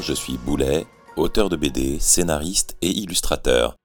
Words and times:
je 0.00 0.12
suis 0.14 0.38
Boulet, 0.38 0.86
auteur 1.16 1.48
de 1.48 1.56
BD, 1.56 1.98
scénariste 1.98 2.76
et 2.80 2.90
illustrateur. 2.90 3.76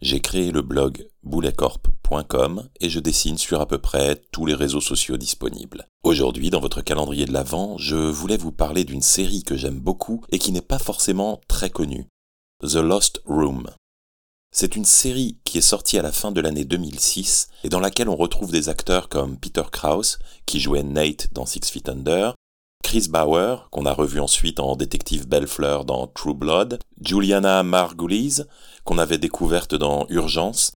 J'ai 0.00 0.20
créé 0.20 0.52
le 0.52 0.62
blog 0.62 1.08
bouletcorp.com 1.22 2.68
et 2.80 2.88
je 2.88 3.00
dessine 3.00 3.38
sur 3.38 3.60
à 3.60 3.66
peu 3.66 3.78
près 3.78 4.22
tous 4.30 4.46
les 4.46 4.54
réseaux 4.54 4.80
sociaux 4.80 5.16
disponibles. 5.16 5.88
Aujourd'hui, 6.02 6.50
dans 6.50 6.60
votre 6.60 6.82
calendrier 6.82 7.24
de 7.24 7.32
l'Avent, 7.32 7.76
je 7.78 7.96
voulais 7.96 8.36
vous 8.36 8.52
parler 8.52 8.84
d'une 8.84 9.02
série 9.02 9.42
que 9.42 9.56
j'aime 9.56 9.80
beaucoup 9.80 10.24
et 10.30 10.38
qui 10.38 10.52
n'est 10.52 10.60
pas 10.60 10.78
forcément 10.78 11.40
très 11.48 11.70
connue. 11.70 12.06
The 12.62 12.76
Lost 12.76 13.20
Room. 13.24 13.68
C'est 14.52 14.76
une 14.76 14.84
série 14.84 15.38
qui 15.44 15.58
est 15.58 15.62
sortie 15.62 15.98
à 15.98 16.02
la 16.02 16.12
fin 16.12 16.30
de 16.30 16.40
l'année 16.40 16.64
2006 16.64 17.48
et 17.64 17.68
dans 17.68 17.80
laquelle 17.80 18.08
on 18.08 18.16
retrouve 18.16 18.52
des 18.52 18.68
acteurs 18.68 19.08
comme 19.08 19.36
Peter 19.36 19.64
Krause, 19.72 20.18
qui 20.46 20.60
jouait 20.60 20.84
Nate 20.84 21.32
dans 21.32 21.46
Six 21.46 21.68
Feet 21.70 21.88
Under, 21.88 22.34
Chris 22.84 23.08
Bauer, 23.08 23.68
qu'on 23.70 23.86
a 23.86 23.92
revu 23.94 24.20
ensuite 24.20 24.60
en 24.60 24.76
détective 24.76 25.26
Bellefleur 25.26 25.86
dans 25.86 26.06
True 26.06 26.34
Blood, 26.34 26.78
Juliana 27.00 27.62
Margulies, 27.62 28.42
qu'on 28.84 28.98
avait 28.98 29.18
découverte 29.18 29.74
dans 29.74 30.06
Urgence, 30.10 30.70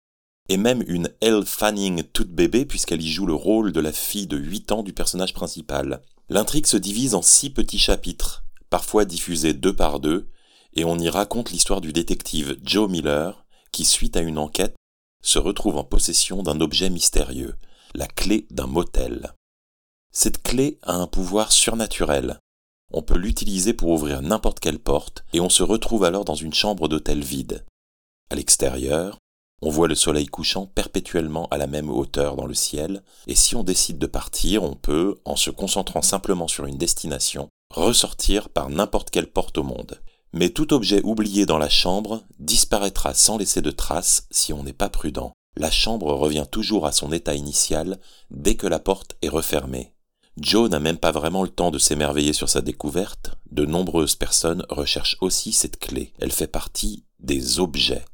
et 0.48 0.57
même 0.57 0.83
une 0.89 1.11
Elle 1.21 1.45
Fanning 1.45 2.03
toute 2.03 2.31
bébé 2.31 2.65
puisqu'elle 2.65 3.03
y 3.03 3.12
joue 3.12 3.27
le 3.27 3.34
rôle 3.34 3.73
de 3.73 3.81
la 3.81 3.93
fille 3.93 4.27
de 4.27 4.39
8 4.39 4.73
ans 4.73 4.83
du 4.83 4.95
personnage 4.95 5.34
principal. 5.34 6.01
L'intrigue 6.31 6.67
se 6.67 6.79
divise 6.79 7.14
en 7.14 7.20
six 7.20 7.51
petits 7.51 7.79
chapitres, 7.79 8.42
parfois 8.70 9.05
diffusés 9.05 9.53
deux 9.53 9.77
par 9.77 10.01
deux, 10.01 10.29
et 10.75 10.84
on 10.84 10.98
y 10.98 11.11
raconte 11.11 11.51
l'histoire 11.51 11.83
du 11.83 11.92
détective 11.92 12.59
Joe 12.64 12.91
Miller, 12.91 13.45
qui, 13.70 13.84
suite 13.84 14.17
à 14.17 14.23
une 14.23 14.39
enquête, 14.39 14.75
se 15.23 15.39
retrouve 15.39 15.77
en 15.77 15.84
possession 15.84 16.42
d'un 16.42 16.62
objet 16.62 16.89
mystérieux, 16.89 17.55
la 17.95 18.06
clé 18.06 18.47
d'un 18.51 18.67
motel. 18.67 19.34
Cette 20.20 20.42
clé 20.42 20.80
a 20.83 20.97
un 20.97 21.06
pouvoir 21.06 21.52
surnaturel. 21.52 22.41
On 22.92 23.02
peut 23.02 23.16
l'utiliser 23.16 23.72
pour 23.72 23.91
ouvrir 23.91 24.20
n'importe 24.20 24.58
quelle 24.58 24.80
porte, 24.80 25.24
et 25.33 25.38
on 25.38 25.48
se 25.48 25.62
retrouve 25.62 26.02
alors 26.02 26.24
dans 26.24 26.34
une 26.34 26.52
chambre 26.52 26.88
d'hôtel 26.88 27.22
vide. 27.22 27.64
À 28.28 28.34
l'extérieur, 28.34 29.19
on 29.62 29.70
voit 29.70 29.86
le 29.86 29.94
soleil 29.94 30.27
couchant 30.27 30.66
perpétuellement 30.66 31.46
à 31.52 31.56
la 31.56 31.69
même 31.69 31.89
hauteur 31.89 32.34
dans 32.34 32.46
le 32.46 32.55
ciel, 32.55 33.05
et 33.28 33.36
si 33.36 33.55
on 33.55 33.62
décide 33.62 33.98
de 33.98 34.08
partir, 34.08 34.64
on 34.64 34.74
peut, 34.74 35.20
en 35.24 35.36
se 35.36 35.50
concentrant 35.50 36.02
simplement 36.02 36.48
sur 36.48 36.66
une 36.66 36.78
destination, 36.78 37.48
ressortir 37.72 38.48
par 38.48 38.70
n'importe 38.70 39.11
quelle 39.11 39.30
porte 39.30 39.56
au 39.56 39.62
monde. 39.62 40.02
Mais 40.33 40.50
tout 40.50 40.74
objet 40.74 41.00
oublié 41.05 41.46
dans 41.46 41.58
la 41.58 41.70
chambre 41.70 42.24
disparaîtra 42.41 43.14
sans 43.14 43.39
laisser 43.39 43.62
de 43.62 43.70
traces 43.70 44.27
si 44.33 44.52
on 44.52 44.64
n'est 44.64 44.72
pas 44.72 44.91
prudent. 44.91 45.30
La 45.56 45.70
chambre 45.70 46.12
revient 46.12 46.46
toujours 46.50 46.86
à 46.86 46.92
son 46.92 47.12
état 47.12 47.36
initial 47.36 48.00
dès 48.33 48.56
que 48.56 48.66
la 48.66 48.80
porte 48.80 49.16
est 49.22 49.28
refermée. 49.28 49.94
Joe 50.41 50.70
n'a 50.70 50.81
même 50.81 50.98
pas 50.98 51.12
vraiment 51.12 51.42
le 51.42 51.48
temps 51.48 51.70
de 51.70 51.78
s'émerveiller 51.78 52.33
sur 52.33 52.48
sa 52.48 52.61
découverte. 52.61 53.33
De 53.50 53.67
nombreuses 53.67 54.14
personnes 54.14 54.64
recherchent 54.69 55.17
aussi 55.20 55.53
cette 55.53 55.78
clé. 55.78 56.12
Elle 56.20 56.33
fait 56.33 56.47
partie 56.47 57.05
des 57.19 57.58
objets. 57.58 58.05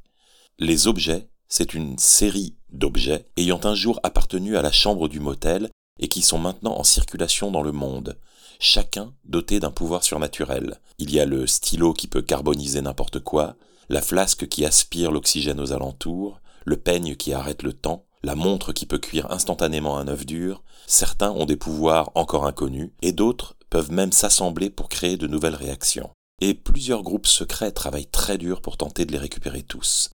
Les 0.57 0.87
objets, 0.87 1.29
c'est 1.47 1.73
une 1.73 1.97
série 1.97 2.55
d'objets 2.71 3.25
ayant 3.37 3.59
un 3.63 3.75
jour 3.75 3.99
appartenu 4.03 4.57
à 4.57 4.61
la 4.61 4.71
chambre 4.71 5.07
du 5.07 5.19
motel 5.19 5.69
et 5.99 6.07
qui 6.07 6.21
sont 6.21 6.39
maintenant 6.39 6.77
en 6.77 6.83
circulation 6.83 7.51
dans 7.51 7.61
le 7.61 7.71
monde 7.71 8.17
chacun 8.59 9.13
doté 9.25 9.59
d'un 9.59 9.71
pouvoir 9.71 10.03
surnaturel. 10.03 10.79
Il 10.97 11.13
y 11.13 11.19
a 11.19 11.25
le 11.25 11.47
stylo 11.47 11.93
qui 11.93 12.07
peut 12.07 12.21
carboniser 12.21 12.81
n'importe 12.81 13.19
quoi, 13.19 13.55
la 13.89 14.01
flasque 14.01 14.47
qui 14.47 14.65
aspire 14.65 15.11
l'oxygène 15.11 15.59
aux 15.59 15.73
alentours, 15.73 16.41
le 16.65 16.77
peigne 16.77 17.15
qui 17.15 17.33
arrête 17.33 17.63
le 17.63 17.73
temps, 17.73 18.05
la 18.25 18.35
montre 18.35 18.73
qui 18.73 18.87
peut 18.87 18.97
cuire 18.97 19.31
instantanément 19.31 19.99
un 19.99 20.07
œuf 20.07 20.25
dur, 20.25 20.63
certains 20.87 21.29
ont 21.29 21.45
des 21.45 21.57
pouvoirs 21.57 22.11
encore 22.15 22.47
inconnus, 22.47 22.89
et 23.03 23.11
d'autres 23.11 23.55
peuvent 23.69 23.91
même 23.91 24.11
s'assembler 24.11 24.71
pour 24.71 24.89
créer 24.89 25.15
de 25.15 25.27
nouvelles 25.27 25.53
réactions. 25.53 26.09
Et 26.41 26.55
plusieurs 26.55 27.03
groupes 27.03 27.27
secrets 27.27 27.71
travaillent 27.71 28.07
très 28.07 28.39
dur 28.39 28.61
pour 28.61 28.77
tenter 28.77 29.05
de 29.05 29.11
les 29.11 29.19
récupérer 29.19 29.61
tous. 29.61 30.09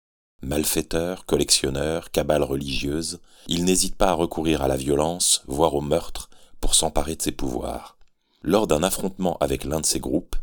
Malfaiteurs, 0.40 1.26
collectionneurs, 1.26 2.12
cabales 2.12 2.44
religieuses, 2.44 3.18
ils 3.48 3.64
n'hésitent 3.64 3.96
pas 3.96 4.10
à 4.10 4.14
recourir 4.14 4.62
à 4.62 4.68
la 4.68 4.76
violence, 4.76 5.42
voire 5.48 5.74
au 5.74 5.80
meurtre, 5.80 6.30
pour 6.60 6.76
s'emparer 6.76 7.16
de 7.16 7.22
ces 7.22 7.32
pouvoirs. 7.32 7.96
Lors 8.40 8.68
d'un 8.68 8.84
affrontement 8.84 9.36
avec 9.40 9.64
l'un 9.64 9.80
de 9.80 9.86
ces 9.86 9.98
groupes, 9.98 10.36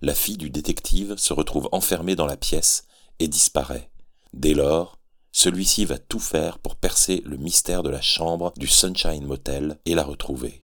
la 0.00 0.16
fille 0.16 0.36
du 0.36 0.50
détective 0.50 1.14
se 1.16 1.32
retrouve 1.32 1.68
enfermée 1.70 2.16
dans 2.16 2.26
la 2.26 2.36
pièce 2.36 2.86
et 3.20 3.28
disparaît. 3.28 3.88
Dès 4.32 4.54
lors, 4.54 4.98
celui-ci 5.34 5.84
va 5.84 5.98
tout 5.98 6.20
faire 6.20 6.58
pour 6.58 6.76
percer 6.76 7.22
le 7.26 7.36
mystère 7.36 7.82
de 7.82 7.90
la 7.90 8.00
chambre 8.00 8.54
du 8.56 8.68
Sunshine 8.68 9.26
Motel 9.26 9.78
et 9.84 9.94
la 9.94 10.04
retrouver. 10.04 10.60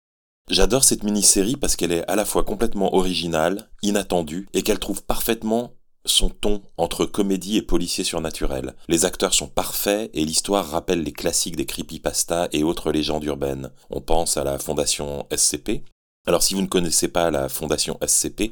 J'adore 0.50 0.84
cette 0.84 1.04
mini-série 1.04 1.58
parce 1.58 1.76
qu'elle 1.76 1.92
est 1.92 2.08
à 2.10 2.16
la 2.16 2.24
fois 2.24 2.44
complètement 2.44 2.96
originale, 2.96 3.70
inattendue, 3.82 4.48
et 4.54 4.62
qu'elle 4.62 4.80
trouve 4.80 5.04
parfaitement 5.04 5.74
son 6.06 6.30
ton 6.30 6.62
entre 6.78 7.06
comédie 7.06 7.58
et 7.58 7.62
policier 7.62 8.04
surnaturel. 8.04 8.76
Les 8.88 9.06
acteurs 9.06 9.34
sont 9.34 9.48
parfaits 9.48 10.10
et 10.14 10.24
l'histoire 10.24 10.70
rappelle 10.70 11.04
les 11.04 11.12
classiques 11.12 11.56
des 11.56 11.66
creepypasta 11.66 12.48
et 12.52 12.64
autres 12.64 12.92
légendes 12.92 13.26
urbaines. 13.26 13.72
On 13.90 14.02
pense 14.02 14.38
à 14.38 14.44
la 14.44 14.60
fondation 14.60 15.28
SCP, 15.36 15.84
alors 16.28 16.44
si 16.44 16.54
vous 16.54 16.62
ne 16.62 16.68
connaissez 16.68 17.08
pas 17.08 17.32
la 17.32 17.50
fondation 17.50 17.98
SCP, 18.06 18.52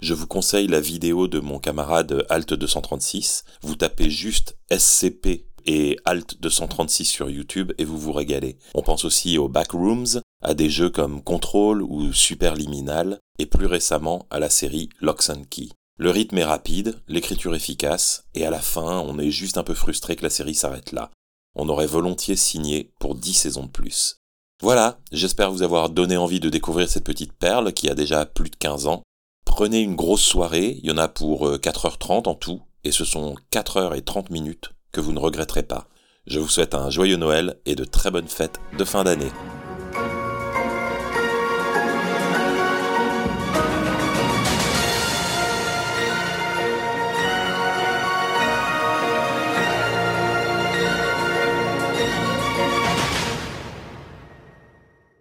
je 0.00 0.14
vous 0.14 0.26
conseille 0.26 0.68
la 0.68 0.80
vidéo 0.80 1.28
de 1.28 1.40
mon 1.40 1.58
camarade 1.58 2.24
Alt236. 2.30 3.42
Vous 3.62 3.74
tapez 3.74 4.10
juste 4.10 4.56
SCP 4.70 5.47
et 5.68 5.98
Alt236 6.06 7.04
sur 7.04 7.28
YouTube 7.28 7.72
et 7.76 7.84
vous 7.84 7.98
vous 7.98 8.12
régalez. 8.12 8.56
On 8.74 8.80
pense 8.80 9.04
aussi 9.04 9.36
aux 9.36 9.48
Backrooms, 9.48 10.22
à 10.42 10.54
des 10.54 10.70
jeux 10.70 10.88
comme 10.88 11.22
Control 11.22 11.82
ou 11.82 12.10
Superliminal 12.14 13.20
et 13.38 13.44
plus 13.44 13.66
récemment 13.66 14.26
à 14.30 14.38
la 14.38 14.48
série 14.48 14.88
Locks 15.02 15.28
and 15.28 15.42
Key. 15.50 15.68
Le 15.98 16.10
rythme 16.10 16.38
est 16.38 16.44
rapide, 16.44 16.98
l'écriture 17.06 17.54
efficace 17.54 18.24
et 18.34 18.46
à 18.46 18.50
la 18.50 18.60
fin 18.60 19.00
on 19.00 19.18
est 19.18 19.30
juste 19.30 19.58
un 19.58 19.62
peu 19.62 19.74
frustré 19.74 20.16
que 20.16 20.22
la 20.22 20.30
série 20.30 20.54
s'arrête 20.54 20.92
là. 20.92 21.10
On 21.54 21.68
aurait 21.68 21.86
volontiers 21.86 22.36
signé 22.36 22.90
pour 22.98 23.14
10 23.14 23.34
saisons 23.34 23.64
de 23.64 23.70
plus. 23.70 24.16
Voilà, 24.62 24.98
j'espère 25.12 25.52
vous 25.52 25.62
avoir 25.62 25.90
donné 25.90 26.16
envie 26.16 26.40
de 26.40 26.48
découvrir 26.48 26.88
cette 26.88 27.04
petite 27.04 27.34
perle 27.34 27.74
qui 27.74 27.90
a 27.90 27.94
déjà 27.94 28.24
plus 28.24 28.48
de 28.48 28.56
15 28.56 28.86
ans. 28.86 29.02
Prenez 29.44 29.80
une 29.80 29.96
grosse 29.96 30.24
soirée, 30.24 30.78
il 30.82 30.88
y 30.88 30.92
en 30.92 30.98
a 30.98 31.08
pour 31.08 31.46
4h30 31.46 32.26
euh, 32.26 32.30
en 32.30 32.34
tout, 32.34 32.62
et 32.84 32.90
ce 32.90 33.04
sont 33.04 33.34
4h30 33.52 34.32
minutes 34.32 34.70
que 34.98 35.02
vous 35.04 35.12
ne 35.12 35.20
regretterez 35.20 35.62
pas. 35.62 35.86
Je 36.26 36.40
vous 36.40 36.48
souhaite 36.48 36.74
un 36.74 36.90
joyeux 36.90 37.14
Noël 37.14 37.54
et 37.66 37.76
de 37.76 37.84
très 37.84 38.10
bonnes 38.10 38.26
fêtes 38.26 38.58
de 38.76 38.84
fin 38.84 39.04
d'année. 39.04 39.30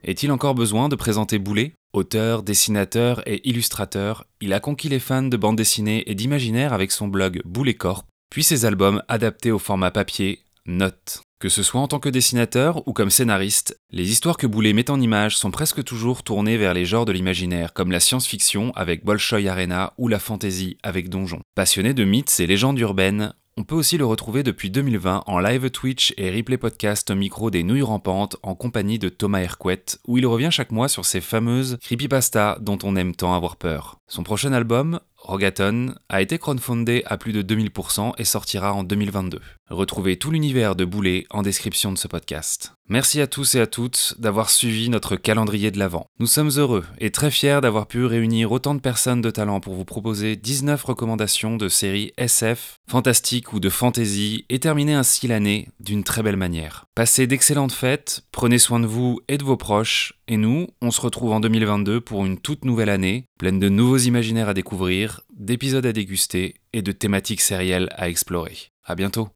Est-il 0.04 0.32
encore 0.32 0.56
besoin 0.56 0.90
de 0.90 0.96
présenter 0.96 1.38
Boulet 1.38 1.76
Auteur, 1.94 2.42
dessinateur 2.42 3.22
et 3.28 3.48
illustrateur, 3.48 4.26
il 4.42 4.54
a 4.54 4.60
conquis 4.60 4.90
les 4.90 5.00
fans 5.00 5.22
de 5.22 5.38
bande 5.38 5.58
dessinée 5.58 6.10
et 6.10 6.16
d'imaginaire 6.16 6.74
avec 6.74 6.92
son 6.92 7.08
blog 7.08 7.44
Boulet 7.46 7.76
Corp, 7.76 8.08
puis 8.30 8.44
ses 8.44 8.66
albums 8.66 9.04
adaptés 9.08 9.52
au 9.52 9.60
format 9.60 9.92
papier, 9.92 10.44
Note. 10.66 11.22
Que 11.40 11.50
ce 11.50 11.64
soit 11.64 11.80
en 11.80 11.88
tant 11.88 12.00
que 12.00 12.10
dessinateur 12.10 12.86
ou 12.88 12.94
comme 12.94 13.12
scénariste, 13.12 13.80
les 13.92 14.12
histoires 14.12 14.38
que 14.38 14.48
Boulet 14.48 14.74
met 14.74 14.90
en 14.90 15.00
image 15.00 15.38
sont 15.38 15.52
presque 15.52 15.84
toujours 15.84 16.24
tournées 16.24 16.58
vers 16.58 16.74
les 16.74 16.86
genres 16.86 17.06
de 17.06 17.12
l'imaginaire, 17.12 17.74
comme 17.74 17.92
la 17.92 18.00
science-fiction 18.00 18.74
avec 18.76 19.06
Bolshoi 19.06 19.48
Arena 19.48 19.94
ou 19.98 20.08
la 20.08 20.20
fantasy 20.20 20.78
avec 20.82 21.10
Donjon. 21.10 21.42
Passionné 21.56 21.94
de 21.94 22.04
mythes 22.04 22.40
et 22.40 22.48
légendes 22.48 22.80
urbaines, 22.80 23.34
on 23.60 23.64
peut 23.64 23.74
aussi 23.74 23.98
le 23.98 24.06
retrouver 24.06 24.44
depuis 24.44 24.70
2020 24.70 25.24
en 25.26 25.40
live 25.40 25.72
Twitch 25.72 26.14
et 26.16 26.30
replay 26.30 26.58
podcast 26.58 27.10
au 27.10 27.16
micro 27.16 27.50
des 27.50 27.64
Nouilles 27.64 27.82
Rampantes 27.82 28.36
en 28.44 28.54
compagnie 28.54 29.00
de 29.00 29.10
Thomas 29.10 29.40
Hercouet, 29.40 29.84
où 30.06 30.20
il 30.20 30.28
revient 30.28 30.50
chaque 30.52 30.72
mois 30.72 30.88
sur 30.88 31.06
ces 31.06 31.22
fameuses 31.22 31.80
creepypasta 31.82 32.60
dont 32.62 32.78
on 32.84 32.96
aime 32.96 33.16
tant 33.16 33.34
avoir 33.34 33.56
peur. 33.56 33.98
Son 34.08 34.22
prochain 34.22 34.54
album, 34.54 35.00
Rogaton, 35.18 35.96
a 36.10 36.22
été 36.22 36.38
crowdfundé 36.38 37.04
à 37.06 37.18
plus 37.18 37.34
de 37.34 37.42
2000% 37.42 38.14
et 38.18 38.24
sortira 38.24 38.74
en 38.74 38.84
2022. 38.84 39.42
Retrouvez 39.70 40.16
tout 40.16 40.32
l'univers 40.32 40.78
de 40.78 40.86
Boulet 40.86 41.26
en 41.30 41.42
description 41.42 41.92
de 41.92 41.98
ce 41.98 42.08
podcast. 42.08 42.74
Merci 42.88 43.20
à 43.20 43.28
tous 43.28 43.56
et 43.56 43.60
à 43.60 43.68
toutes 43.68 44.16
d'avoir 44.18 44.50
suivi 44.50 44.90
notre 44.90 45.18
calendrier 45.18 45.72
de 45.72 45.78
l'Avent. 45.78 46.08
Nous 46.20 46.26
sommes 46.26 46.52
heureux 46.56 46.86
et 47.00 47.12
très 47.12 47.32
fiers 47.32 47.60
d'avoir 47.62 47.86
pu 47.86 48.06
réunir 48.06 48.54
autant 48.54 48.76
de 48.76 48.80
personnes 48.80 49.20
de 49.20 49.30
talent 49.30 49.60
pour 49.60 49.74
vous 49.74 49.84
proposer 49.84 50.38
19 50.38 50.82
recommandations 50.82 51.58
de 51.58 51.68
séries 51.68 52.14
SF, 52.18 52.78
fantastiques 52.90 53.52
ou 53.52 53.60
de 53.60 53.70
fantasy 53.70 54.46
et 54.48 54.60
terminer 54.60 54.94
ainsi 54.94 55.28
l'année 55.28 55.68
d'une 55.82 56.06
très 56.06 56.24
belle 56.24 56.38
manière. 56.38 56.86
Passez 56.96 57.28
d'excellentes 57.28 57.74
fêtes, 57.74 58.24
prenez 58.32 58.60
soin 58.60 58.80
de 58.80 58.88
vous 58.88 59.20
et 59.28 59.38
de 59.38 59.44
vos 59.44 59.58
proches, 59.58 60.14
et 60.30 60.38
nous, 60.38 60.68
on 60.82 60.92
se 60.92 61.02
retrouve 61.02 61.34
en 61.34 61.42
2022 61.42 62.00
pour 62.00 62.26
une 62.26 62.38
toute 62.38 62.64
nouvelle 62.64 62.90
année, 62.90 63.26
pleine 63.38 63.60
de 63.60 63.68
nouveaux 63.68 63.98
imaginaires 63.98 64.50
à 64.50 64.54
découvrir, 64.54 65.22
d'épisodes 65.36 65.86
à 65.86 65.92
déguster 65.92 66.56
et 66.72 66.82
de 66.82 66.94
thématiques 66.94 67.42
sérielles 67.42 67.90
à 67.92 68.08
explorer. 68.08 68.72
À 68.86 68.96
bientôt! 68.96 69.28